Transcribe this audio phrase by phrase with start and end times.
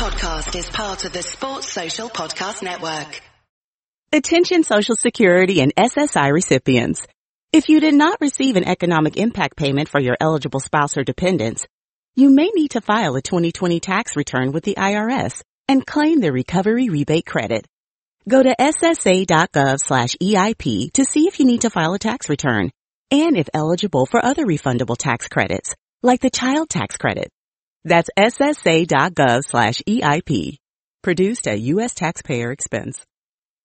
[0.00, 3.20] podcast is part of the Sports Social Podcast Network.
[4.10, 7.06] Attention Social Security and SSI recipients.
[7.52, 11.66] If you did not receive an economic impact payment for your eligible spouse or dependents,
[12.16, 16.32] you may need to file a 2020 tax return with the IRS and claim the
[16.32, 17.66] recovery rebate credit.
[18.26, 22.70] Go to ssa.gov slash EIP to see if you need to file a tax return
[23.10, 27.30] and if eligible for other refundable tax credits, like the child tax credit.
[27.84, 30.58] That's ssa.gov slash EIP.
[31.02, 31.94] Produced at U.S.
[31.94, 33.04] taxpayer expense.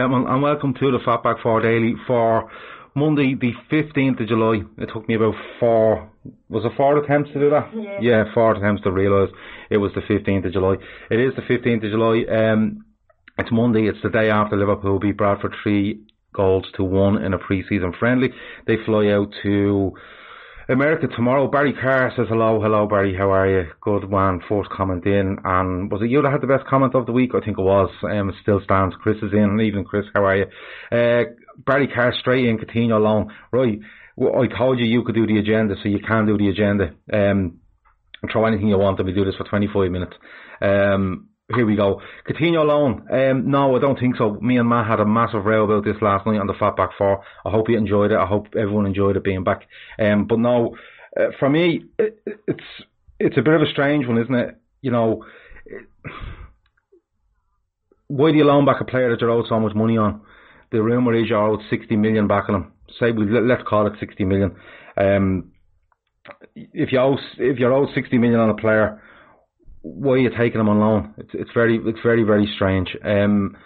[0.00, 2.50] Gentlemen, and welcome to the Fatback 4 Daily for
[2.94, 4.62] Monday, the 15th of July.
[4.78, 6.10] It took me about four,
[6.48, 7.68] was it four attempts to do that?
[7.74, 9.28] Yeah, yeah four attempts to realise
[9.68, 10.76] it was the 15th of July.
[11.10, 12.24] It is the 15th of July.
[12.34, 12.86] Um,
[13.36, 16.00] it's Monday, it's the day after Liverpool beat Bradford 3
[16.32, 18.30] goals to 1 in a pre-season friendly.
[18.66, 19.92] They fly out to
[20.70, 21.48] America tomorrow.
[21.48, 23.70] Barry Carr says hello, hello Barry, how are you?
[23.80, 25.36] Good man, first comment in.
[25.42, 27.32] And was it you that had the best comment of the week?
[27.34, 27.90] I think it was.
[28.04, 28.94] Um, it still stands.
[29.02, 29.60] Chris is in.
[29.60, 30.44] Even Chris, how are you?
[30.92, 31.24] Uh,
[31.66, 33.32] Barry Carr straight in, Coutinho alone.
[33.50, 33.80] Right,
[34.14, 36.94] well, I told you you could do the agenda, so you can do the agenda.
[37.12, 37.58] Um,
[38.30, 40.12] throw anything you want and we do this for 25 minutes.
[40.62, 42.00] Um, here we go.
[42.28, 43.06] Coutinho alone.
[43.10, 44.38] Um, no, I don't think so.
[44.40, 47.22] Me and Matt had a massive row about this last night on the Fatback Four.
[47.44, 48.18] I hope you enjoyed it.
[48.18, 49.62] I hope everyone enjoyed it being back.
[49.98, 50.76] Um, but no,
[51.18, 52.64] uh, for me, it, it's
[53.18, 54.56] it's a bit of a strange one, isn't it?
[54.80, 55.24] You know,
[55.66, 55.86] it,
[58.06, 60.22] why do you loan back a player that you're owed so much money on?
[60.72, 62.72] The rumour is you're owed 60 million back on him.
[62.98, 64.56] Say we let's call it 60 million.
[64.96, 65.52] Um,
[66.54, 69.00] if you owe if you're owed 60 million on a player
[69.82, 71.14] why are you taking him on loan?
[71.18, 72.96] It's it's very it's very very strange.
[73.04, 73.56] Um,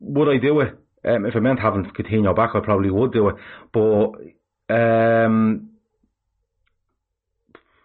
[0.00, 0.78] would I do it?
[1.04, 3.36] Um, if it meant having Coutinho back, I probably would do it.
[3.72, 5.70] But um,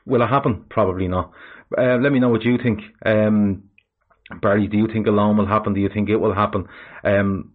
[0.05, 0.65] will it happen?
[0.69, 1.31] Probably not.
[1.77, 2.79] Uh, let me know what you think.
[3.05, 3.63] Um,
[4.41, 5.73] Barry, do you think a loan will happen?
[5.73, 6.67] Do you think it will happen?
[7.03, 7.53] Um,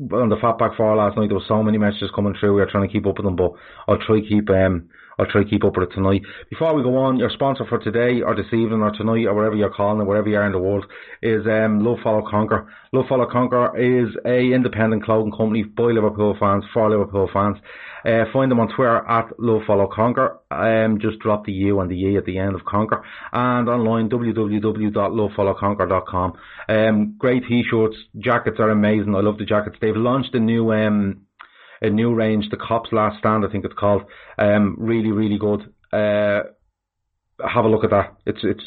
[0.00, 2.54] on the Fatback Four last night, there were so many messages coming through.
[2.54, 3.52] We are trying to keep up with them, but
[3.86, 6.22] I'll try to keep um, I'll try to keep up with it tonight.
[6.50, 9.56] Before we go on, your sponsor for today or this evening or tonight or wherever
[9.56, 10.84] you're calling it, wherever you are in the world,
[11.22, 12.68] is um, Love Follow Conquer.
[12.92, 17.56] Love Follow Conquer is a independent clothing company by Liverpool fans for Liverpool fans.
[18.04, 20.38] Uh, find them on Twitter at Love Follow Conquer.
[20.50, 23.02] Um, just drop the U and the E at the end of Conquer.
[23.32, 26.32] And online www.lovefollowconquer.com.
[26.68, 29.16] Um, great t-shirts, jackets are amazing.
[29.16, 29.76] I love the jackets.
[29.80, 31.25] They've launched a new um,
[31.80, 34.02] a new range, the Cops Last Stand, I think it's called.
[34.38, 35.72] Um, really, really good.
[35.92, 36.50] Uh,
[37.44, 38.16] have a look at that.
[38.24, 38.62] It's it's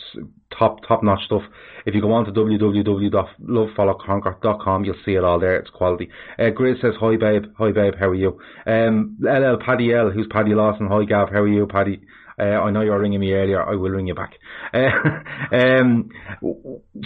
[0.57, 1.41] top top notch stuff.
[1.85, 5.55] If you go on to www.lovefollowconquer.com, you'll see it all there.
[5.57, 6.09] It's quality.
[6.37, 8.39] Uh, Grizz says hi babe, hi babe, how are you?
[8.67, 12.01] Um, LL Paddy L, who's Paddy Lawson, hi Gav, how are you, Paddy?
[12.39, 13.61] Uh, I know you were ringing me earlier.
[13.61, 14.33] I will ring you back.
[14.73, 16.09] Uh, um,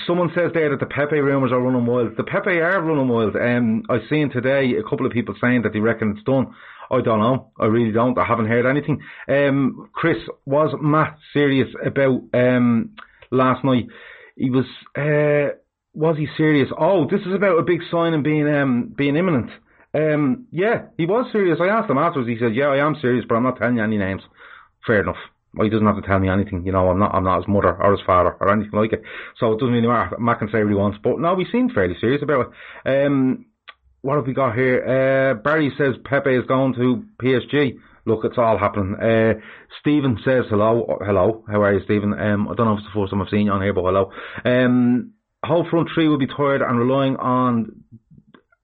[0.05, 2.15] someone says there that the Pepe rumours are running wild.
[2.17, 3.35] The Pepe are running wild.
[3.35, 6.53] Um, I've seen today a couple of people saying that they reckon it's done.
[6.91, 7.51] I don't know.
[7.59, 8.17] I really don't.
[8.17, 9.01] I haven't heard anything.
[9.27, 12.91] Um, Chris, was Matt serious about um,
[13.31, 13.87] last night?
[14.35, 14.65] He was.
[14.95, 15.57] Uh,
[15.95, 16.69] was he serious?
[16.77, 19.51] Oh, this is about a big sign and being um, being imminent.
[19.95, 21.59] Um, yeah, he was serious.
[21.61, 22.29] I asked him afterwards.
[22.29, 24.23] He said, "Yeah, I am serious, but I'm not telling you any names."
[24.85, 25.17] Fair enough.
[25.55, 26.89] Well he doesn't have to tell me anything, you know.
[26.89, 29.03] I'm not, I'm not his mother or his father or anything like it.
[29.39, 30.17] So it doesn't really matter.
[30.19, 32.47] Matt can say what he wants, but no, he seemed fairly serious about
[32.85, 33.05] it.
[33.05, 33.45] Um,
[34.01, 34.83] what have we got here?
[34.83, 37.77] Uh, Barry says Pepe is going to PSG.
[38.05, 38.95] Look, it's all happening.
[38.95, 39.35] Uh,
[39.79, 40.99] Stephen says hello.
[41.05, 42.13] Hello, how are you, Stephen?
[42.13, 43.83] Um, I don't know if it's the first time I've seen you on here, but
[43.83, 44.11] hello.
[44.43, 45.13] Um,
[45.45, 47.83] whole front three will be tired and relying on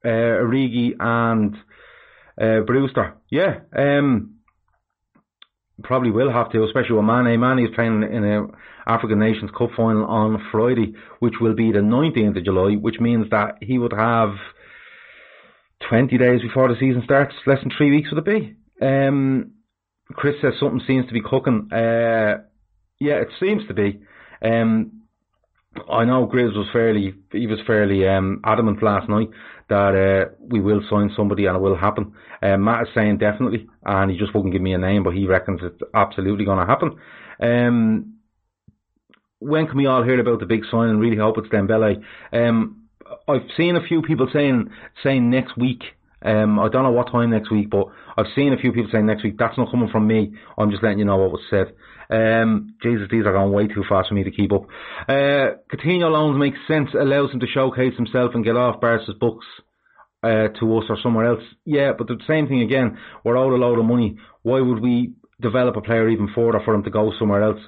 [0.04, 1.56] uh, Origi and
[2.40, 3.14] uh, Brewster.
[3.30, 3.60] Yeah.
[3.74, 4.39] Um,
[5.82, 7.38] probably will have to, especially with Mane.
[7.40, 8.46] Mane is playing in a
[8.86, 13.30] African Nations Cup final on Friday, which will be the 19th of July, which means
[13.30, 14.30] that he would have
[15.88, 18.84] 20 days before the season starts, less than three weeks would it be?
[18.84, 19.52] Um,
[20.14, 21.68] Chris says something seems to be cooking.
[21.72, 22.42] Uh,
[22.98, 24.00] yeah, it seems to be.
[24.42, 24.99] Um,
[25.88, 29.28] I know Grizz was fairly, he was fairly um, adamant last night
[29.68, 32.12] that uh, we will sign somebody and it will happen.
[32.42, 35.26] Uh, Matt is saying definitely, and he just wouldn't give me a name, but he
[35.26, 36.96] reckons it's absolutely going to happen.
[37.40, 38.14] Um,
[39.38, 42.02] when can we all hear about the big sign and really hope it's Dembele?
[42.32, 42.88] Um,
[43.28, 44.70] I've seen a few people saying
[45.02, 45.82] saying next week.
[46.22, 47.86] Um, I don't know what time next week, but
[48.16, 49.38] I've seen a few people saying next week.
[49.38, 50.34] That's not coming from me.
[50.58, 51.72] I'm just letting you know what was said.
[52.10, 54.64] Um, Jesus, these are going way too fast for me to keep up.
[55.08, 59.46] Uh, Coutinho loans make sense, allows him to showcase himself and get off Barca's books
[60.22, 61.42] uh, to us or somewhere else.
[61.64, 62.98] Yeah, but the same thing again.
[63.24, 64.16] We're out a load of money.
[64.42, 67.60] Why would we develop a player even further for him to go somewhere else?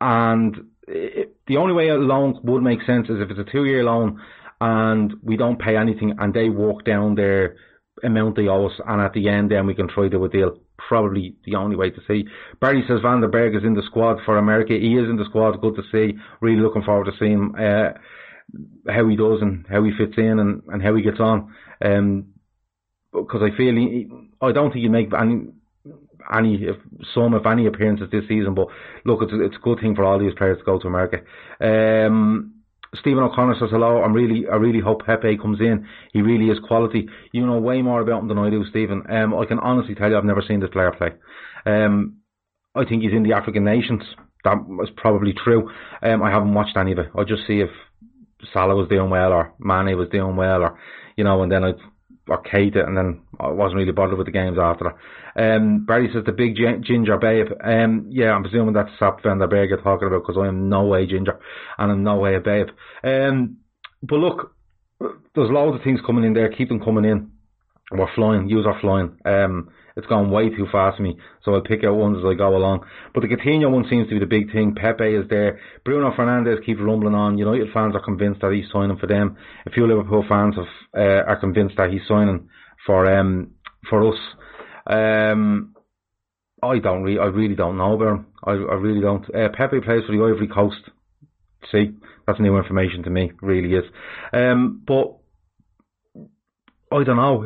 [0.00, 3.84] And it, the only way a loan would make sense is if it's a two-year
[3.84, 4.20] loan
[4.64, 7.56] and we don't pay anything and they walk down their
[8.02, 10.28] amount they owe us and at the end then we can try to do a
[10.28, 10.58] deal.
[10.88, 12.24] Probably the only way to see.
[12.60, 14.72] Barry says Van den Berg is in the squad for America.
[14.72, 15.60] He is in the squad.
[15.60, 16.18] Good to see.
[16.40, 17.92] Really looking forward to seeing uh,
[18.88, 21.54] how he does and how he fits in and, and how he gets on.
[21.84, 22.26] Um,
[23.12, 24.08] because I feel he,
[24.40, 25.48] I don't think he make any
[26.34, 26.76] any if
[27.14, 28.54] some if any appearances this season.
[28.54, 28.68] But
[29.04, 31.18] look, it's it's a good thing for all these players to go to America.
[31.60, 32.53] Um,
[33.00, 34.02] Stephen O'Connor says hello.
[34.02, 35.86] I'm really, I really hope Pepe comes in.
[36.12, 37.08] He really is quality.
[37.32, 39.02] You know way more about him than I do, Stephen.
[39.10, 41.08] Um, I can honestly tell you, I've never seen this player play.
[41.66, 42.18] Um,
[42.74, 44.02] I think he's in the African nations.
[44.44, 45.70] That was probably true.
[46.02, 47.08] Um, I haven't watched any of it.
[47.16, 47.70] I just see if
[48.52, 50.78] Salah was doing well or Mane was doing well or,
[51.16, 51.76] you know, and then I'd
[52.28, 55.56] or Keita, and then I wasn't really bothered with the games after that.
[55.56, 57.48] Um, Barry says the big ginger babe.
[57.62, 60.68] Um, yeah, I'm presuming that's Sepp Van den Berg you're talking about because I am
[60.68, 61.38] no way ginger
[61.78, 62.68] and I'm no way a babe.
[63.02, 63.58] Um,
[64.02, 64.54] but look,
[65.00, 66.50] there's loads of things coming in there.
[66.50, 67.30] Keep them coming in.
[67.90, 68.48] We're flying.
[68.48, 69.18] Use our flying.
[69.24, 72.34] Um, it's gone way too fast for me, so I'll pick out ones as I
[72.34, 72.84] go along.
[73.12, 74.74] But the Coutinho one seems to be the big thing.
[74.74, 75.60] Pepe is there.
[75.84, 77.38] Bruno Fernandes keeps rumbling on.
[77.38, 79.36] United fans are convinced that he's signing for them.
[79.66, 82.48] A few Liverpool fans have, uh, are convinced that he's signing
[82.86, 83.52] for um
[83.88, 84.18] for us.
[84.86, 85.74] Um,
[86.62, 88.26] I don't really, I really don't know about him.
[88.44, 89.24] I, I really don't.
[89.34, 90.90] Uh, Pepe plays for the Ivory Coast.
[91.70, 91.92] See,
[92.26, 93.32] that's new information to me.
[93.40, 93.84] Really is.
[94.32, 95.18] Um, but
[96.90, 97.44] I don't know.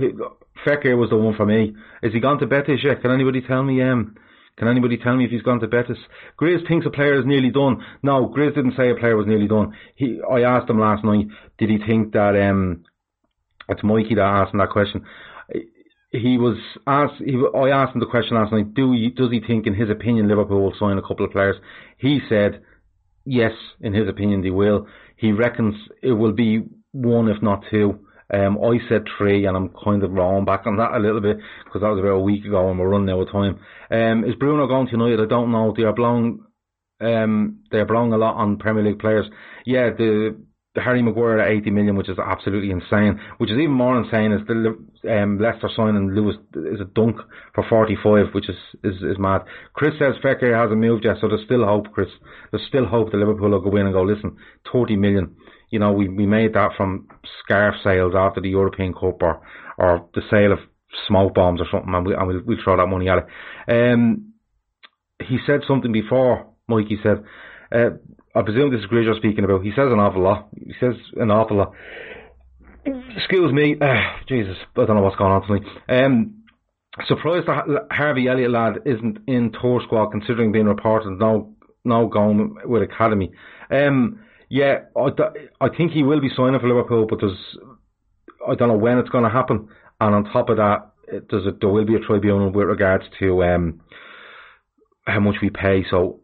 [0.64, 1.74] Fekir was the one for me.
[2.02, 3.00] Is he gone to Betis yet?
[3.02, 3.82] Can anybody tell me?
[3.82, 4.16] Um,
[4.56, 5.98] can anybody tell me if he's gone to Betis?
[6.36, 7.84] Grizz thinks a player is nearly done.
[8.02, 9.72] No, Grizz didn't say a player was nearly done.
[9.94, 11.26] He, I asked him last night.
[11.58, 12.34] Did he think that?
[12.36, 12.84] Um,
[13.68, 15.04] it's Mikey that asked him that question.
[16.10, 16.56] He was
[16.86, 17.22] asked.
[17.24, 18.74] He, I asked him the question last night.
[18.74, 21.56] Do you, does he think, in his opinion, Liverpool will sign a couple of players?
[21.98, 22.62] He said,
[23.24, 23.52] yes.
[23.80, 24.88] In his opinion, they will.
[25.16, 28.00] He reckons it will be one, if not two.
[28.32, 31.38] Um, I said three, and I'm kind of wrong back on that a little bit
[31.64, 33.58] because that was about a week ago, and we're running out of time.
[33.90, 35.22] Um, is Bruno going to?
[35.22, 35.72] I don't know.
[35.76, 36.44] They are blowing,
[37.00, 39.26] um, they are blowing a lot on Premier League players.
[39.64, 40.36] Yeah, the
[40.74, 43.18] the Harry Maguire at 80 million, which is absolutely insane.
[43.38, 44.78] Which is even more insane is the
[45.10, 47.16] um, Leicester signing Lewis is a dunk
[47.54, 49.42] for 45, which is, is, is mad.
[49.72, 52.08] Chris says Fekir hasn't moved yet, so there's still hope, Chris.
[52.52, 54.36] There's still hope that Liverpool will go in and go, listen,
[54.72, 55.34] 30 million
[55.70, 57.08] you know, we, we made that from
[57.42, 59.40] scarf sales after the European Cup or,
[59.76, 60.58] or the sale of
[61.06, 63.92] smoke bombs or something, and, we, and we'll, we'll throw that money at it.
[63.92, 64.32] Um,
[65.20, 67.24] he said something before, Mikey said,
[67.72, 67.90] uh,
[68.34, 70.48] I presume this is Grizz speaking about, he says an awful lot.
[70.56, 71.72] He says an awful lot.
[73.16, 75.62] Excuse me, uh, Jesus, I don't know what's going on tonight.
[75.88, 76.44] Um,
[77.06, 81.54] surprised that Harvey Elliott lad isn't in tour squad considering being reported no
[81.84, 83.30] no going with academy.
[83.70, 85.08] Um, yeah, I,
[85.60, 87.38] I think he will be signing for Liverpool, but there's
[88.48, 89.68] I don't know when it's going to happen.
[90.00, 90.90] And on top of that,
[91.30, 93.80] there's a, there will be a tribunal with regards to um,
[95.06, 95.84] how much we pay.
[95.90, 96.20] So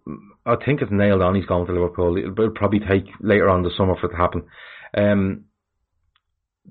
[0.46, 1.34] I think it's nailed on.
[1.34, 2.16] He's going to Liverpool.
[2.16, 4.44] It'll, it'll probably take later on the summer for it to happen.
[4.96, 5.44] Um,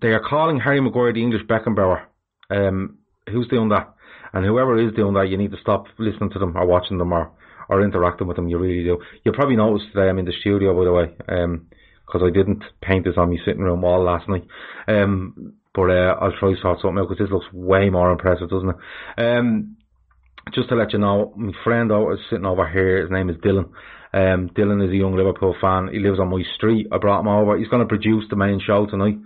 [0.01, 2.05] they are calling Harry Maguire the English Beckenbauer.
[2.49, 3.93] Um, who's doing that?
[4.33, 7.13] And whoever is doing that, you need to stop listening to them or watching them
[7.13, 7.31] or
[7.69, 8.47] or interacting with them.
[8.47, 8.99] You really do.
[9.23, 12.63] You'll probably noticed today I'm in the studio, by the way, because um, I didn't
[12.81, 14.45] paint this on my sitting room wall last night.
[14.87, 18.69] Um, but uh, I'll try sort something out because this looks way more impressive, doesn't
[18.69, 18.75] it?
[19.17, 19.77] Um,
[20.53, 23.01] just to let you know, my friend is sitting over here.
[23.01, 23.69] His name is Dylan.
[24.13, 25.89] Um, Dylan is a young Liverpool fan.
[25.91, 26.87] He lives on my street.
[26.91, 27.57] I brought him over.
[27.57, 29.17] He's going to produce the main show tonight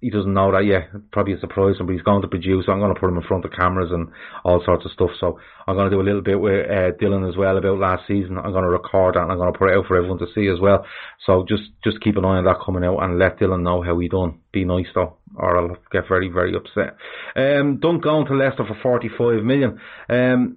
[0.00, 0.88] he doesn't know that yet.
[1.12, 2.64] Probably a surprise him, but he's going to produce.
[2.68, 4.08] I'm going to put him in front of cameras and
[4.44, 5.10] all sorts of stuff.
[5.20, 8.08] So I'm going to do a little bit with uh, Dylan as well about last
[8.08, 8.38] season.
[8.38, 10.32] I'm going to record that and I'm going to put it out for everyone to
[10.34, 10.86] see as well.
[11.26, 13.98] So just just keep an eye on that coming out and let Dylan know how
[13.98, 14.40] he done.
[14.52, 16.96] Be nice though, or I'll get very very upset.
[17.36, 19.80] Um, don't go to Leicester for 45 million.
[20.08, 20.56] Um,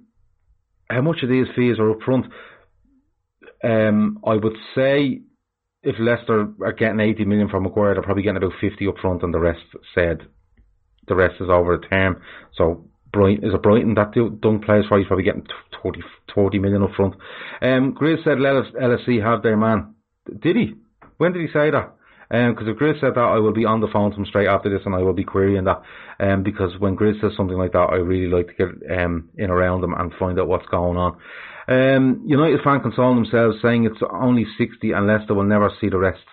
[0.89, 2.27] how much of these fees are up front?
[3.63, 5.21] Um, I would say
[5.83, 9.21] if Leicester are getting 80 million from Maguire, they're probably getting about 50 up front,
[9.23, 9.61] and the rest
[9.93, 10.21] said
[11.07, 12.21] the rest is over the term.
[12.57, 14.97] So Brighton is a Brighton that Dunk plays for.
[14.97, 15.45] He's probably getting
[15.81, 16.01] 40,
[16.33, 17.15] 40 million up front.
[17.61, 19.93] Um, Grizz said let us LSC have their man.
[20.41, 20.73] Did he?
[21.17, 21.93] When did he say that?
[22.33, 24.47] Because um, if Grizz said that, I will be on the phone to him straight
[24.47, 25.83] after this, and I will be querying that.
[26.19, 29.51] Um, because when Grizz says something like that, I really like to get um, in
[29.51, 31.17] around them and find out what's going on.
[31.67, 35.99] Um, United fan consoling themselves, saying it's only 60 and Leicester will never see the
[35.99, 36.25] rest.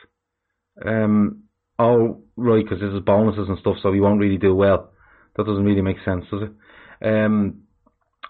[0.82, 1.42] Um,
[1.78, 4.92] oh, right, because this is bonuses and stuff, so we won't really do well.
[5.36, 7.06] That doesn't really make sense, does it?
[7.06, 7.59] Um,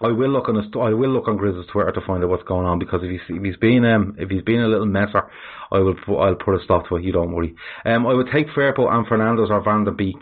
[0.03, 2.43] I will look on his, I will look on Grizz's Twitter to find out what's
[2.43, 5.23] going on because if he's if he's been um if he's been a little messer,
[5.71, 7.03] I will I'll put a stop to it.
[7.03, 7.55] You don't worry.
[7.85, 10.17] Um, I would take Firpo and Fernandes or Van der Beek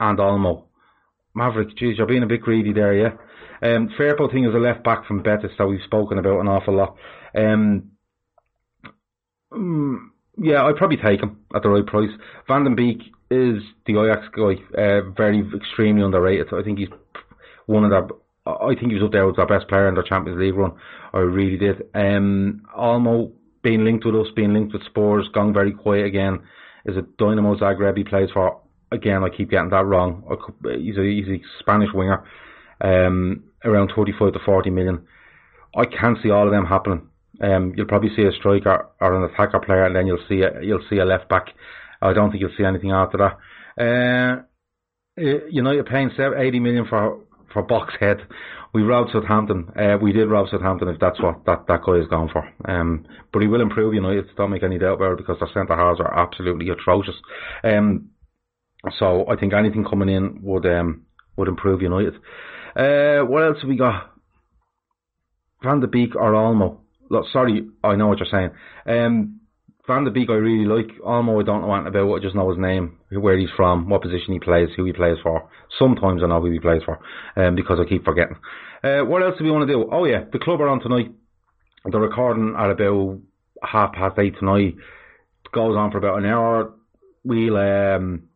[0.00, 0.64] and Olmo.
[1.34, 3.10] Maverick, geez, you're being a bit greedy there, yeah.
[3.62, 6.76] Um, Firpo thing is a left back from Betis that we've spoken about an awful
[6.76, 6.96] lot.
[7.36, 7.92] Um,
[9.52, 9.98] mm,
[10.36, 12.10] yeah, I'd probably take him at the right price.
[12.46, 12.98] Van den Beek
[13.30, 16.48] is the Ajax guy, uh, very extremely underrated.
[16.52, 16.88] I think he's
[17.66, 18.08] one of their.
[18.48, 20.72] I think he was up there with our best player in their Champions League run.
[21.12, 21.82] I really did.
[21.94, 26.40] Um, Olmo being linked with us, being linked with Spurs, gone very quiet again.
[26.84, 28.60] Is it Dynamo Zagreb he plays for.
[28.90, 30.24] Again, I keep getting that wrong.
[30.64, 32.24] He's a he's a Spanish winger,
[32.80, 35.06] um, around 35 to 40 million.
[35.76, 37.08] I can't see all of them happening.
[37.40, 40.62] Um, you'll probably see a striker or an attacker player, and then you'll see a,
[40.62, 41.48] you'll see a left back.
[42.00, 43.36] I don't think you'll see anything after that.
[43.78, 44.42] Uh,
[45.50, 47.20] United paying 80 million for
[47.52, 48.18] for Box Head.
[48.72, 49.70] We robbed Southampton.
[49.76, 52.48] Uh, we did rob Southampton if that's what that, that guy is going for.
[52.66, 54.26] Um, but he will improve United.
[54.36, 57.14] Don't make any doubt about it because their centre halves are absolutely atrocious.
[57.64, 58.10] Um,
[58.98, 62.14] so I think anything coming in would um, would improve United.
[62.76, 64.12] Uh, what else have we got?
[65.62, 66.78] Van der Beek or Olmo?
[67.10, 68.50] Look, sorry, I know what you're saying.
[68.86, 69.40] Um,
[69.88, 71.00] Van der Beek I really like.
[71.00, 72.14] Olmo I don't know anything about.
[72.14, 75.16] I just know his name, where he's from, what position he plays, who he plays
[75.22, 75.48] for.
[75.78, 77.00] Sometimes I know who he plays for,
[77.36, 78.36] um, because I keep forgetting.
[78.84, 79.88] Uh, what else do we want to do?
[79.90, 81.10] Oh yeah, the club are on tonight.
[81.84, 83.20] They're recording at about
[83.62, 84.76] half past eight tonight.
[85.52, 86.74] Goes on for about an hour.
[87.24, 88.28] We'll um,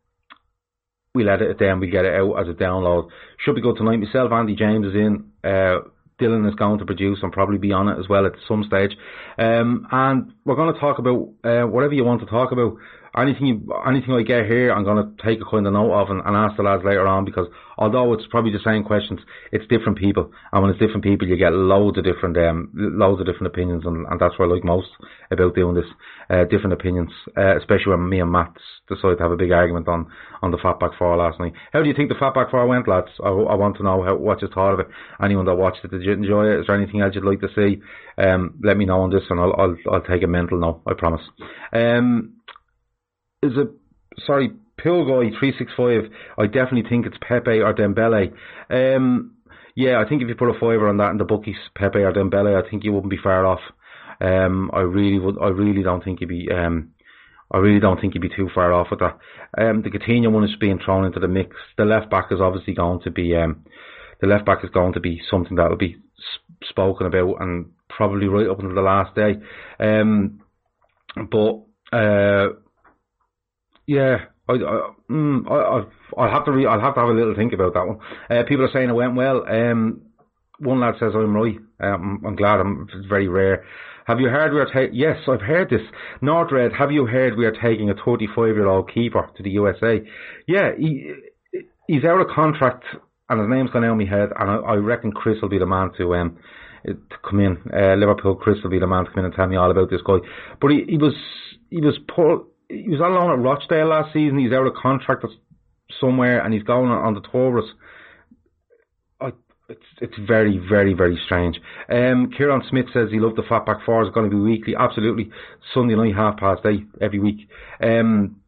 [1.14, 3.08] we'll edit it down, we'll get it out as a download.
[3.44, 4.00] Should be good tonight.
[4.00, 5.30] Myself, Andy James is in.
[5.44, 5.80] Uh,
[6.22, 8.96] Dylan is going to produce and probably be on it as well at some stage.
[9.38, 12.76] Um, and we're going to talk about uh, whatever you want to talk about
[13.16, 16.22] anything anything I get here, I'm going to take a kind of note of and,
[16.24, 19.98] and ask the lads later on because although it's probably the same questions, it's different
[19.98, 23.48] people, and when it's different people, you get loads of different, um, loads of different
[23.48, 24.88] opinions, and, and that's what I like most
[25.30, 25.90] about doing this,
[26.30, 28.54] uh, different opinions, uh, especially when me and Matt
[28.88, 30.06] decided to have a big argument on
[30.42, 31.52] on the Fatback Four last night.
[31.72, 33.08] How do you think the Fatback Four went, lads?
[33.22, 34.88] I, I want to know how, what you thought of it.
[35.22, 36.60] Anyone that watched it, did you enjoy it?
[36.60, 37.80] Is there anything else you'd like to see?
[38.18, 40.82] Um, let me know on this, and I'll I'll, I'll take a mental note.
[40.86, 41.22] I promise.
[41.72, 42.34] Um,
[43.42, 43.68] is it
[44.26, 46.10] sorry Pilgoy three six five?
[46.38, 48.32] I definitely think it's Pepe or Dembele.
[48.70, 49.36] Um,
[49.74, 52.12] yeah, I think if you put a fiver on that in the bookies, Pepe or
[52.12, 53.60] Dembele, I think you wouldn't be far off.
[54.20, 55.36] Um, I really would.
[55.40, 56.48] I really don't think you'd be.
[56.50, 56.92] Um,
[57.50, 59.18] I really don't think you'd be too far off with that.
[59.58, 61.56] Um, the Coutinho one is being thrown into the mix.
[61.76, 63.34] The left back is obviously going to be.
[63.36, 63.64] Um,
[64.20, 65.96] the left back is going to be something that will be
[66.64, 69.34] spoken about and probably right up until the last day.
[69.80, 70.40] Um,
[71.16, 72.54] but uh,
[73.86, 74.16] yeah,
[74.48, 77.52] I, I, mm, I, I'll have to re- I'll have to have a little think
[77.52, 77.98] about that one.
[78.30, 79.44] Uh, people are saying it went well.
[79.48, 80.02] Um,
[80.58, 81.58] one lad says I'm right.
[81.80, 82.60] Um, I'm glad.
[82.60, 83.64] I'm it's very rare.
[84.06, 84.88] Have you heard we are?
[84.92, 85.80] Yes, I've heard this.
[86.22, 90.00] Nordred, have you heard we are taking a 35 year old keeper to the USA?
[90.46, 91.12] Yeah, he,
[91.86, 92.84] he's out of contract
[93.28, 94.30] and his name's gone out of my head.
[94.38, 96.38] And I, I reckon Chris will be the man to um
[96.84, 96.96] to
[97.28, 97.58] come in.
[97.72, 99.88] Uh, Liverpool, Chris will be the man to come in and tell me all about
[99.88, 100.18] this guy.
[100.60, 101.14] But he, he was
[101.70, 104.38] he was poor he was on loan at Rochdale last season.
[104.38, 105.24] He's out of contract
[106.00, 107.64] somewhere, and he's going on, the with
[109.72, 111.56] it's it's very very very strange.
[111.88, 114.02] Um, Kieran Smith says he loved the Fatback Four.
[114.02, 114.74] It's going to be weekly.
[114.78, 115.30] Absolutely,
[115.74, 117.48] Sunday night half past eight every week.
[117.82, 118.40] Um,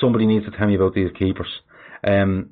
[0.00, 1.48] somebody needs to tell me about these keepers.
[2.06, 2.50] Um,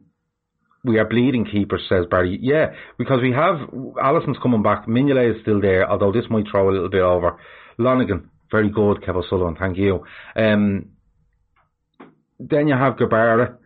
[0.85, 2.39] we are bleeding keepers, says Barry.
[2.41, 3.57] Yeah, because we have
[4.03, 4.87] Alisson's coming back.
[4.87, 7.39] Mignolet is still there, although this might throw a little bit over.
[7.79, 9.57] Lonergan, very good, Kevin Sullivan.
[9.59, 10.05] Thank you.
[10.37, 10.91] Um,
[12.39, 13.57] then you have Grabara.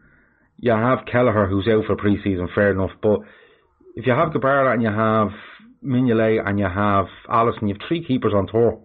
[0.59, 2.49] You have Kelleher, who's out for pre-season.
[2.55, 3.21] Fair enough, but
[3.97, 5.31] if you have Grabara and you have
[5.85, 8.81] Mignolet and you have Alisson, you have three keepers on tour.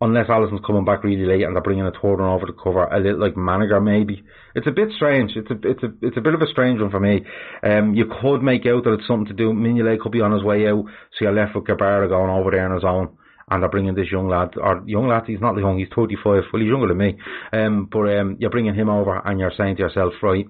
[0.00, 2.84] Unless Alisson's coming back really late and they're bringing a third one over to cover,
[2.84, 4.22] a little like Maniger maybe.
[4.54, 5.32] It's a bit strange.
[5.34, 7.24] It's a it's a it's a bit of a strange one for me.
[7.64, 9.52] Um, you could make out that it's something to do.
[9.52, 12.68] Mignolet could be on his way out, so you're left with Grabara going over there
[12.68, 13.17] on his own
[13.50, 16.62] and they're bringing this young lad, or young lad, he's not young, he's 35, well,
[16.62, 17.18] he's younger than me,
[17.52, 20.46] um, but um, you're bringing him over and you're saying to yourself, right,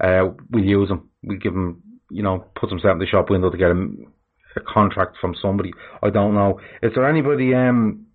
[0.00, 3.50] uh, we'll use him, we'll give him, you know, put himself in the shop window
[3.50, 4.12] to get him
[4.56, 5.72] a contract from somebody.
[6.02, 6.60] I don't know.
[6.82, 8.06] Is there anybody, um,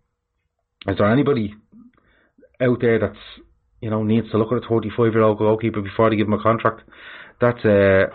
[0.88, 1.56] is there anybody
[2.62, 3.18] out there that's,
[3.82, 6.34] you know, needs to look at a 35 year old goalkeeper before they give him
[6.34, 6.82] a contract?
[7.42, 8.08] That's, uh,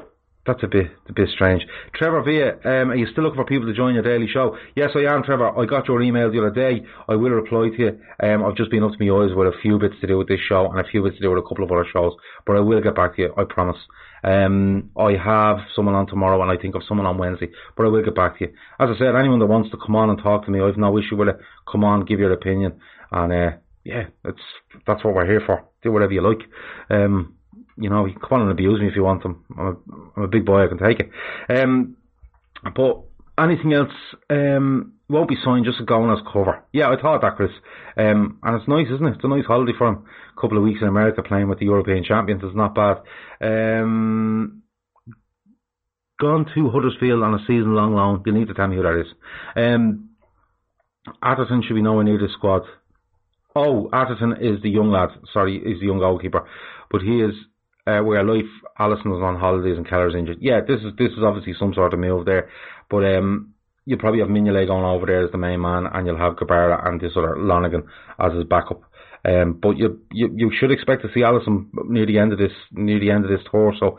[0.47, 1.63] that's a bit a bit strange.
[1.95, 4.57] Trevor Via, um, are you still looking for people to join your daily show?
[4.75, 5.57] Yes, I am, Trevor.
[5.57, 6.85] I got your email the other day.
[7.09, 8.01] I will reply to you.
[8.23, 10.29] Um, I've just been up to my eyes with a few bits to do with
[10.29, 12.13] this show and a few bits to do with a couple of other shows,
[12.45, 13.35] but I will get back to you.
[13.37, 13.79] I promise.
[14.25, 17.89] Um, I have someone on tomorrow and I think of someone on Wednesday, but I
[17.89, 18.53] will get back to you.
[18.81, 20.99] As I said, anyone that wants to come on and talk to me, I've no
[20.99, 21.39] issue with it.
[21.71, 22.81] Come on, give your opinion,
[23.11, 24.43] and uh, yeah, that's
[24.87, 25.65] that's what we're here for.
[25.83, 26.41] Do whatever you like.
[26.91, 27.37] Um,
[27.83, 29.45] you know, you come on and abuse me if you want them.
[29.59, 29.77] I'm a,
[30.17, 31.11] I'm a big boy, I can take it.
[31.49, 31.97] Um,
[32.75, 33.03] but
[33.39, 33.93] anything else
[34.31, 36.65] um, won't be signed, just going as cover.
[36.73, 37.51] Yeah, I thought that, Chris.
[37.97, 39.15] Um, and it's nice, isn't it?
[39.17, 40.05] It's a nice holiday for him.
[40.37, 42.99] A couple of weeks in America playing with the European champions is not bad.
[43.41, 44.63] Um,
[46.21, 48.23] gone to Huddersfield on a season long loan.
[48.25, 49.13] You need to tell me who that is.
[49.57, 50.11] Um,
[51.67, 52.63] should be nowhere near the squad.
[53.55, 55.11] Oh, Atherton is the young lad.
[55.33, 56.49] Sorry, is the young goalkeeper,
[56.91, 57.35] but he is
[57.87, 60.39] uh, where Life Alisson was on holidays and Kelleher's injured.
[60.41, 62.51] Yeah, this is this is obviously some sort of move there,
[62.91, 66.19] but um, you'll probably have Mignolet going over there as the main man, and you'll
[66.19, 67.85] have Grabara and this other Lonergan
[68.19, 68.83] as his backup.
[69.25, 72.53] Um, but you, you you should expect to see Alisson near the end of this
[72.73, 73.73] near the end of this tour.
[73.79, 73.99] So,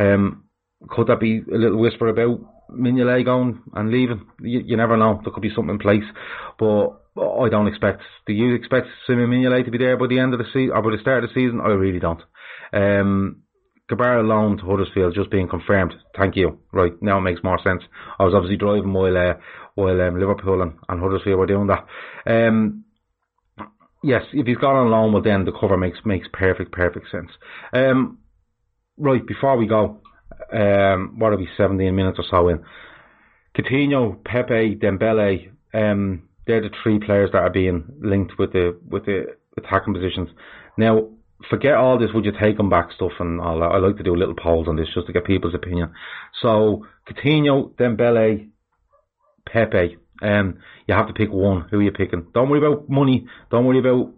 [0.00, 0.44] um,
[0.88, 4.26] could that be a little whisper about Mignolet going and leaving?
[4.40, 5.20] You, you never know.
[5.22, 6.04] There could be something in place,
[6.58, 8.02] but I don't expect.
[8.26, 10.82] Do you expect Simon Mignolet to be there by the end of the season or
[10.82, 11.60] by the start of the season?
[11.60, 12.20] I really don't.
[12.72, 13.42] Um,
[13.90, 15.94] Grabara loan to Huddersfield just being confirmed.
[16.16, 16.58] Thank you.
[16.72, 17.82] Right now it makes more sense.
[18.18, 19.34] I was obviously driving while uh,
[19.74, 21.86] while um, Liverpool and, and Huddersfield were doing that.
[22.26, 22.84] Um,
[24.02, 27.30] yes, if he's gone on loan, well then the cover makes makes perfect perfect sense.
[27.74, 28.18] Um,
[28.96, 30.00] right before we go,
[30.52, 31.48] um, what are we?
[31.56, 32.64] Seventeen minutes or so in.
[33.56, 39.04] Coutinho, Pepe, Dembele, um, they're the three players that are being linked with the with
[39.04, 40.30] the attacking positions.
[40.76, 41.10] Now,
[41.50, 42.10] forget all this.
[42.14, 43.66] Would you take them back stuff and all that?
[43.66, 45.92] I like to do little polls on this just to get people's opinion.
[46.42, 48.48] So Coutinho, Dembele,
[49.46, 49.98] Pepe.
[50.22, 51.66] Um, you have to pick one.
[51.70, 52.26] Who are you picking?
[52.32, 53.26] Don't worry about money.
[53.50, 54.12] Don't worry about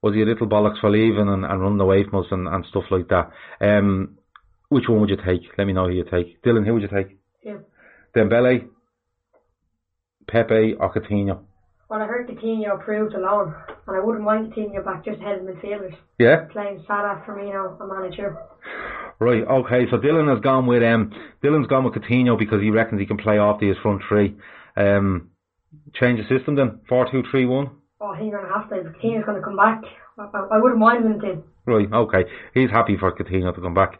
[0.00, 2.64] was he a little bollocks for leaving and, and running away from us and, and
[2.66, 3.30] stuff like that.
[3.60, 4.18] Um,
[4.68, 5.42] which one would you take?
[5.56, 6.42] Let me know who you take.
[6.42, 7.18] Dylan, who would you take?
[7.42, 7.58] Yeah.
[8.16, 8.68] Dembele,
[10.28, 11.40] Pepe, or Coutinho?
[11.88, 13.54] Well, I heard Coutinho approved a loan,
[13.86, 15.96] and I wouldn't mind Coutinho back just ahead of midfielders.
[16.18, 16.44] Yeah.
[16.52, 18.36] Playing Salah, Firmino, and Manager.
[19.18, 23.00] Right, okay, so Dylan has gone with um Dylan's gone with Coutinho because he reckons
[23.00, 24.36] he can play off his front three.
[24.76, 25.30] Um
[25.94, 26.80] change the system then.
[26.88, 27.70] Four two three one.
[28.00, 28.76] Oh, he's going to have to.
[28.76, 29.82] Coutinho's going to come back.
[30.18, 31.42] I, I, I wouldn't mind him then.
[31.66, 32.24] Right, okay.
[32.54, 33.98] He's happy for Coutinho to come back.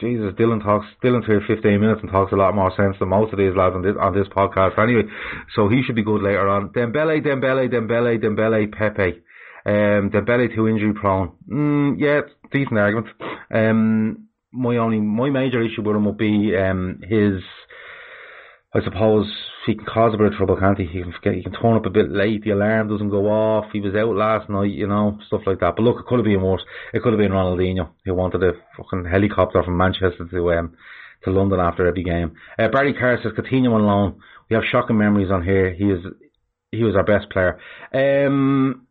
[0.00, 0.86] Jesus, Dylan talks.
[1.04, 3.74] Dylan's here 15 minutes and talks a lot more sense than most of these lads
[3.74, 4.78] on this on this podcast.
[4.78, 5.02] Anyway,
[5.54, 6.70] so he should be good later on.
[6.70, 9.20] Dembele, Dembele, Dembele, Dembele, Pepe.
[9.66, 11.32] Um, Dembele too injury prone.
[11.50, 12.20] Mm, yeah,
[12.52, 13.08] decent argument.
[13.52, 17.42] Um, my only my major issue with him would be um his.
[18.74, 19.26] I suppose
[19.66, 20.86] he can cause a bit of trouble, can't he?
[20.86, 23.66] He can forget, he can turn up a bit late, the alarm doesn't go off,
[23.72, 25.74] he was out last night, you know, stuff like that.
[25.76, 26.62] But look, it could have been worse.
[26.94, 30.76] It could have been Ronaldinho who wanted a fucking helicopter from Manchester to um
[31.24, 32.36] to London after every game.
[32.58, 34.20] Uh, Barry Carr says Coutinho on loan.
[34.48, 35.74] We have shocking memories on here.
[35.74, 36.04] He is
[36.70, 37.58] he was our best player.
[37.92, 38.86] Um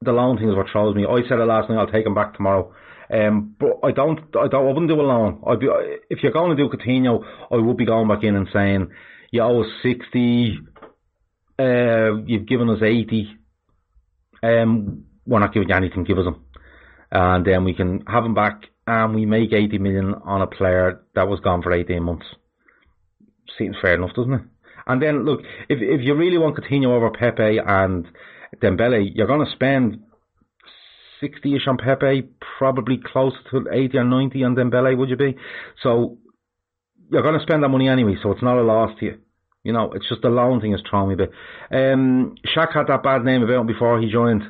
[0.00, 1.04] the loan thing is what throws me.
[1.04, 2.72] I said it last night, I'll take him back tomorrow.
[3.12, 5.42] Um, but I don't, I don't, I wouldn't do a loan.
[5.46, 5.68] I'd be,
[6.10, 8.88] if you're going to do Coutinho, I would be going back in and saying,
[9.32, 10.58] you owe us 60,
[11.58, 13.36] uh, you've given us 80,
[14.42, 16.44] um, we're not giving you anything, give us them.
[17.10, 21.02] And then we can have him back and we make 80 million on a player
[21.14, 22.26] that was gone for 18 months.
[23.58, 24.42] Seems fair enough, doesn't it?
[24.86, 28.06] And then look, if, if you really want Coutinho over Pepe and
[28.62, 30.02] Dembele, you're going to spend
[31.22, 32.28] 60ish on Pepe,
[32.58, 35.36] probably close to 80 or 90 on Dembele, would you be?
[35.82, 36.18] So
[37.10, 39.18] you're going to spend that money anyway, so it's not a loss to you.
[39.62, 41.32] You know, it's just the loan thing is throwing me a bit.
[41.70, 44.42] Um, Shaq had that bad name about him before he joined.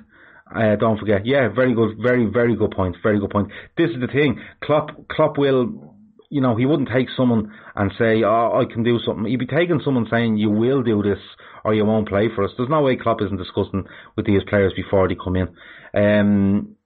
[0.54, 1.26] Uh, don't forget.
[1.26, 2.96] Yeah, very good, very, very good point.
[3.02, 3.48] Very good point.
[3.76, 4.40] This is the thing.
[4.62, 5.96] Klopp, Klopp will,
[6.30, 9.26] you know, he wouldn't take someone and say, oh, I can do something.
[9.26, 11.18] He'd be taking someone saying, you will do this
[11.64, 12.52] or you won't play for us.
[12.56, 13.84] There's no way Klopp isn't discussing
[14.16, 15.48] with these players before they come in.
[15.92, 16.76] Um,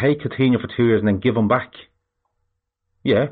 [0.00, 1.72] take Coutinho for two years and then give him back.
[3.02, 3.28] Yeah,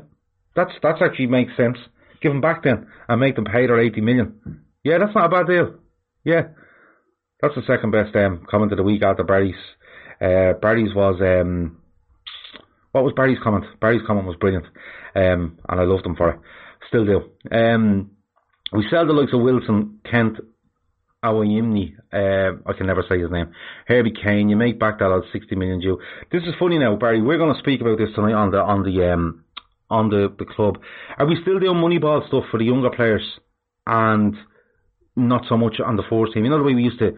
[0.55, 1.77] that's that's actually makes sense.
[2.19, 4.63] Give them back then and make them pay their 80 million.
[4.83, 5.75] Yeah, that's not a bad deal.
[6.23, 6.47] Yeah,
[7.41, 9.55] that's the second best um, comment of the week after Barry's.
[10.19, 11.77] Uh, Barry's was um,
[12.91, 13.65] what was Barry's comment?
[13.79, 14.65] Barry's comment was brilliant,
[15.17, 16.39] um, and I loved him for it.
[16.87, 17.31] Still do.
[17.51, 18.11] Um,
[18.71, 20.37] we sell the likes of Wilson, Kent,
[21.23, 23.51] Awoniyi, uh, I can never say his name,
[23.87, 25.99] Herbie Kane, you make back that out 60 million due.
[26.31, 28.83] This is funny now, Barry, we're going to speak about this tonight on the, on
[28.83, 29.43] the, um,
[29.89, 30.77] on the, the club.
[31.17, 33.23] Are we still doing moneyball stuff for the younger players
[33.87, 34.35] and
[35.15, 36.43] not so much on the fourth team?
[36.43, 37.17] You know the way we used to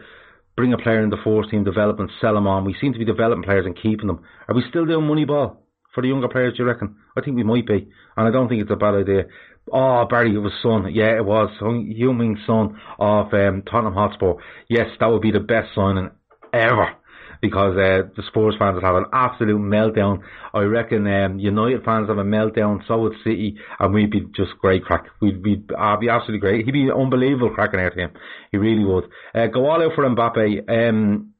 [0.55, 2.63] bring a player in the fourth team, develop and sell them on.
[2.63, 4.23] We seem to be developing players and keeping them.
[4.47, 5.57] Are we still doing moneyball
[5.93, 6.95] for the younger players, do you reckon?
[7.17, 7.89] I think we might be.
[8.15, 9.25] And I don't think it's a bad idea.
[9.71, 10.91] Oh, Barry, it was Son.
[10.93, 11.49] Yeah, it was.
[11.61, 14.33] Heung-min Son of um, Tottenham Hotspur.
[14.67, 16.11] Yes, that would be the best signing
[16.53, 16.95] ever
[17.41, 20.19] because uh, the Spurs fans would have an absolute meltdown.
[20.53, 24.57] I reckon um, United fans have a meltdown, so would City, and we'd be just
[24.59, 25.05] great crack.
[25.21, 26.65] We'd, we'd uh, be absolutely great.
[26.65, 28.11] He'd be unbelievable cracking out him.
[28.51, 29.05] He really would.
[29.33, 30.69] Uh, go all out for Mbappe.
[30.69, 31.33] Um,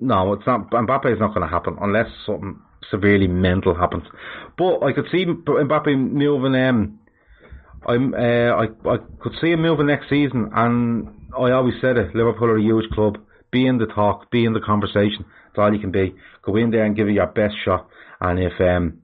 [0.00, 0.70] no, it's not.
[0.70, 2.60] Mbappe is not going to happen unless something
[2.90, 4.04] severely mental happens.
[4.56, 6.54] But I could see Mbappe moving.
[6.54, 6.98] Um,
[7.86, 12.14] I'm, uh, I I could see him moving next season, and I always said it.
[12.14, 13.18] Liverpool are a huge club.
[13.50, 15.24] Be in the talk, be in the conversation.
[15.46, 16.14] That's all you can be.
[16.42, 17.88] Go in there and give it your best shot.
[18.20, 18.98] And if um,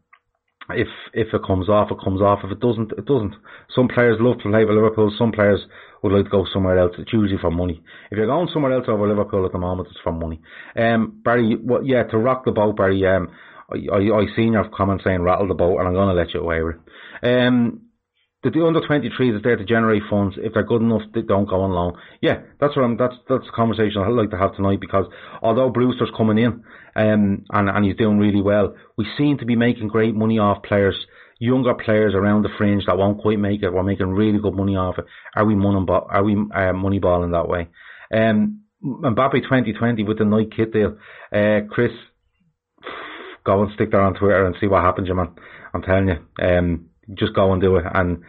[0.70, 2.40] if if it comes off, it comes off.
[2.44, 3.34] If it doesn't, it doesn't.
[3.74, 5.14] Some players love to play for Liverpool.
[5.18, 5.60] Some players
[6.02, 6.92] would like to go somewhere else.
[6.98, 7.82] It's usually for money.
[8.10, 10.40] If you're going somewhere else over Liverpool at the moment, it's for money.
[10.76, 11.86] Um, Barry, what?
[11.86, 13.06] Yeah, to rock the boat, Barry.
[13.06, 13.30] Um,
[13.72, 16.34] I, I, I seen your comment saying rattle the boat, and I'm going to let
[16.34, 17.46] you away with it.
[17.46, 17.80] Um,
[18.44, 20.36] the, the under 23s is there to generate funds.
[20.38, 21.94] If they're good enough, they don't go on loan.
[22.20, 25.06] Yeah, that's what I'm, that's, that's the conversation I'd like to have tonight because
[25.42, 26.62] although Brewster's coming in,
[26.94, 30.62] um, and, and he's doing really well, we seem to be making great money off
[30.62, 30.96] players,
[31.38, 33.72] younger players around the fringe that won't quite make it.
[33.72, 35.06] We're making really good money off it.
[35.34, 37.68] Are we money, are we, uh, money balling that way?
[38.14, 40.98] Um, Mbappe 2020 with the Nike kit deal,
[41.32, 41.92] uh, Chris,
[43.44, 45.30] go and stick there on Twitter and see what happens, you man.
[45.72, 48.22] I'm telling you, um, just go and do it, and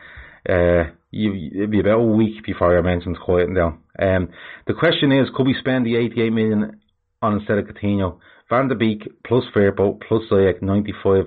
[0.50, 3.80] uh, you, it'll be about a week before your mentions quieten down.
[3.98, 4.30] Um,
[4.68, 6.82] the question is, could we spend the 88 million
[7.22, 8.20] on instead of Coutinho?
[8.50, 11.26] Van der Beek plus Firpo plus Ziyech, 95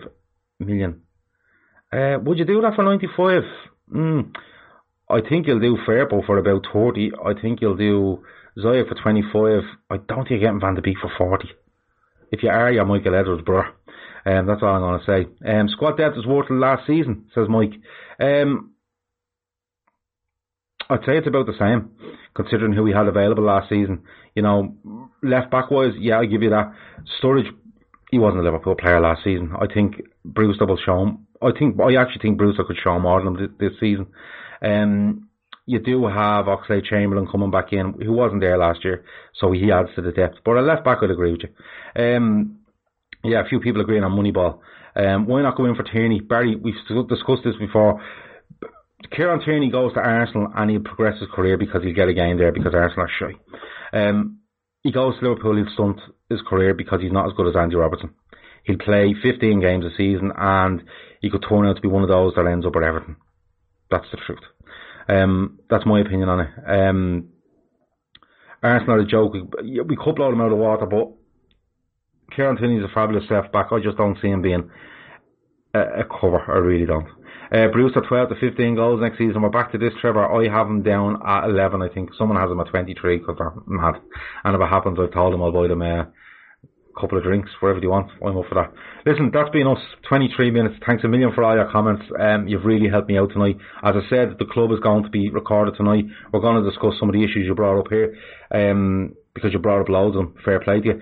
[0.61, 1.03] million.
[1.93, 3.43] Uh, would you do that for 95?
[3.93, 4.35] Mm,
[5.09, 7.13] I think you'll do Firpo for about 30.
[7.25, 8.23] I think you'll do
[8.59, 9.63] Ziyech for 25.
[9.91, 11.49] I don't think you're getting Van der Beek for 40.
[12.31, 13.63] If you are, you're Michael Edwards, bro.
[14.27, 15.51] Um, that's all I'm going to say.
[15.51, 17.73] Um, squad depth is worth last season, says Mike.
[18.21, 18.73] Um,
[20.91, 21.91] I'd say it's about the same,
[22.35, 24.03] considering who we had available last season.
[24.35, 26.73] You know, left back wise, yeah, I give you that.
[27.23, 27.49] Sturridge,
[28.11, 29.53] he wasn't a Liverpool player last season.
[29.61, 31.27] I think Brewster will show him.
[31.43, 34.07] I think I actually think Brewster could show more than this season.
[34.63, 35.29] Um,
[35.67, 39.05] you do have Oxlade-Chamberlain coming back in, who wasn't there last year,
[39.39, 40.37] so he adds to the depth.
[40.43, 42.17] But a left back, I'd agree with you.
[42.17, 42.58] Um,
[43.25, 44.61] yeah, a few people agreeing on Moneyball.
[44.97, 46.21] Um, why not go in for Tierney?
[46.21, 46.75] Barry, we've
[47.09, 48.03] discussed this before.
[49.15, 52.37] Kieran Tierney goes to Arsenal and he'll progress his career because he'll get a game
[52.37, 53.39] there because Arsenal are shy.
[53.93, 54.41] Um,
[54.83, 57.77] he goes to Liverpool, he'll stunt his career because he's not as good as Andy
[57.77, 58.15] Robertson.
[58.65, 60.83] He'll play 15 games a season and
[61.21, 63.17] he could turn out to be one of those that ends up at Everton.
[63.91, 64.41] That's the truth.
[65.09, 66.51] Um, that's my opinion on it.
[66.67, 67.29] Um,
[68.63, 69.33] Arsenal are a joke.
[69.33, 71.13] We could blow them out of the water, but
[72.35, 73.69] Kieran Tierney's a fabulous left back.
[73.73, 74.71] I just don't see him being
[75.75, 76.43] a, a cover.
[76.49, 77.09] I really don't.
[77.51, 79.41] Uh, Brewster 12 to 15 goals next season.
[79.41, 80.27] We're back to this, Trevor.
[80.27, 82.11] I have him down at 11, I think.
[82.19, 83.95] Someone has him at 23 because they're mad.
[84.45, 86.13] And if it happens, I've told them I'll buy them a
[87.01, 88.11] couple of drinks, whatever you want.
[88.21, 88.73] I'm up for that.
[89.07, 89.79] Listen, that's been us.
[90.09, 90.75] 23 minutes.
[90.87, 92.05] Thanks a million for all your comments.
[92.21, 93.57] Um, you've really helped me out tonight.
[93.83, 96.05] As I said, the club is going to be recorded tonight.
[96.33, 98.15] We're going to discuss some of the issues you brought up here.
[98.53, 100.35] Um, because you brought up loads them.
[100.45, 101.01] Fair play to you.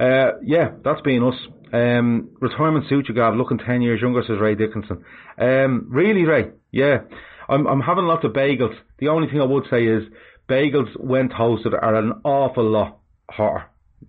[0.00, 1.34] Uh, yeah, that's been us.
[1.72, 5.04] Um, retirement suit you got, looking 10 years younger, says Ray Dickinson.
[5.38, 6.50] Um, really, Ray?
[6.72, 7.00] Yeah.
[7.48, 8.76] I'm, I'm having lots of bagels.
[8.98, 10.04] The only thing I would say is
[10.48, 12.98] bagels, when toasted, are an awful lot
[13.30, 13.64] hotter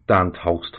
[0.07, 0.77] than toast.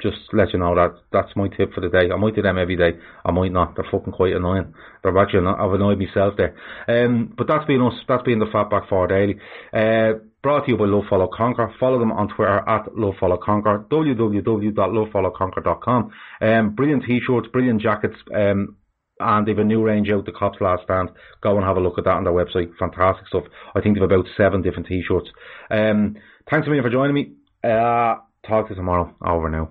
[0.00, 2.10] Just let you know that that's my tip for the day.
[2.12, 2.98] I might do them every day.
[3.24, 3.74] I might not.
[3.74, 4.74] They're fucking quite annoying.
[5.02, 6.54] They're actually I've annoyed myself there.
[6.86, 7.94] Um, but that's been us.
[8.06, 9.36] That's been the Fatback Four Daily.
[9.72, 11.74] Uh, brought to you by Love Follow Conquer.
[11.80, 13.86] Follow them on Twitter at Love Follow Conquer.
[13.90, 16.10] www.lovefollowconquer.com.
[16.42, 18.16] Um, brilliant t-shirts, brilliant jackets.
[18.32, 18.76] Um,
[19.18, 21.08] and they've a new range out, the Cops Last Stand.
[21.40, 22.76] Go and have a look at that on their website.
[22.78, 23.44] Fantastic stuff.
[23.74, 25.30] I think they've about seven different t-shirts.
[25.70, 26.16] Um,
[26.50, 27.32] thanks a million for joining me.
[27.62, 29.14] Uh, talk to you tomorrow.
[29.26, 29.70] Over now.